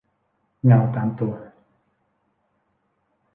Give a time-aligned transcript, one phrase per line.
[0.65, 1.33] เงาตามตัว